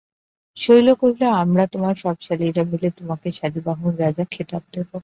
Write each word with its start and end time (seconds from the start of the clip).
শৈল 0.57 0.87
কহিল, 0.93 1.21
আমরা 1.43 1.63
তোমার 1.67 1.95
সব 1.95 2.15
শালীরা 2.21 2.63
মিলে 2.63 2.89
তোমাকে 2.97 3.27
শালীবাহন 3.31 3.93
রাজা 3.95 4.23
খেতাব 4.31 4.63
দেব। 4.73 4.91